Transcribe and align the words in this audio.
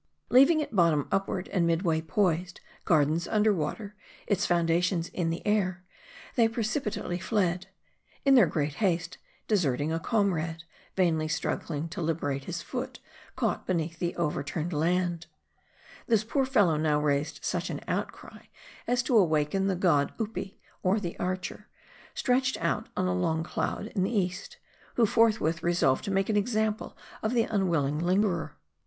Leaving 0.29 0.59
it 0.59 0.75
bottom 0.75 1.07
upward 1.11 1.47
and 1.49 1.67
midway 1.67 2.01
poised, 2.01 2.59
gardens 2.85 3.27
under 3.27 3.53
water, 3.53 3.95
its 4.25 4.47
foundations 4.47 5.09
in 5.09 5.31
air, 5.45 5.83
they 6.35 6.47
precipitately 6.47 7.19
fled; 7.19 7.67
in 8.25 8.33
their 8.33 8.47
great 8.47 8.73
haste, 8.81 9.19
deserting 9.47 9.91
a 9.93 9.99
comrade, 9.99 10.63
vainly 10.95 11.27
strug 11.27 11.65
gling 11.67 11.87
to 11.87 12.01
liberate 12.01 12.45
his 12.45 12.63
foot 12.63 12.97
caught 13.35 13.67
beneath 13.67 13.99
the 13.99 14.15
overturned 14.15 14.73
land. 14.73 15.27
MARDI. 16.07 16.07
249" 16.07 16.07
This 16.07 16.23
poor 16.23 16.45
fellow 16.47 16.77
now 16.77 16.99
raised 16.99 17.43
such 17.45 17.69
an 17.69 17.81
outcry, 17.87 18.45
as 18.87 19.03
to 19.03 19.15
awaken 19.15 19.67
the 19.67 19.75
god 19.75 20.17
Upi, 20.17 20.57
or 20.81 20.99
the 20.99 21.15
Archer, 21.19 21.67
stretched 22.15 22.57
out 22.59 22.89
on 22.97 23.05
a 23.05 23.13
long 23.13 23.43
cloud 23.43 23.91
in 23.95 24.01
the 24.03 24.17
East; 24.17 24.57
who 24.95 25.05
forthwith 25.05 25.61
resolved 25.61 26.03
to 26.05 26.09
make 26.11 26.27
an 26.27 26.37
example 26.37 26.97
of 27.21 27.35
the 27.35 27.43
unwilling 27.43 27.99
lingerer. 27.99 28.57